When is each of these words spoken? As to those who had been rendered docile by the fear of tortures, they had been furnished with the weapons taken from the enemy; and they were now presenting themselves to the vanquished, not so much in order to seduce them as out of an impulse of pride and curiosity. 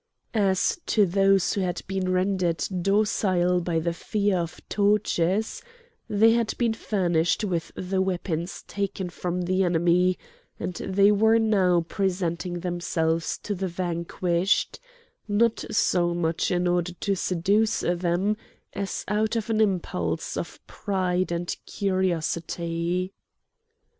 As 0.33 0.79
to 0.87 1.05
those 1.05 1.53
who 1.53 1.61
had 1.61 1.83
been 1.85 2.11
rendered 2.11 2.67
docile 2.81 3.61
by 3.61 3.77
the 3.77 3.93
fear 3.93 4.35
of 4.37 4.59
tortures, 4.67 5.61
they 6.09 6.31
had 6.31 6.57
been 6.57 6.73
furnished 6.73 7.43
with 7.43 7.71
the 7.75 8.01
weapons 8.01 8.63
taken 8.63 9.11
from 9.11 9.43
the 9.43 9.61
enemy; 9.61 10.17
and 10.59 10.73
they 10.73 11.11
were 11.11 11.37
now 11.37 11.81
presenting 11.87 12.61
themselves 12.61 13.37
to 13.43 13.53
the 13.53 13.67
vanquished, 13.67 14.79
not 15.27 15.63
so 15.69 16.15
much 16.15 16.49
in 16.49 16.67
order 16.67 16.93
to 16.93 17.13
seduce 17.13 17.81
them 17.81 18.37
as 18.73 19.05
out 19.07 19.35
of 19.35 19.51
an 19.51 19.61
impulse 19.61 20.35
of 20.35 20.59
pride 20.65 21.31
and 21.31 21.55
curiosity. 21.67 23.13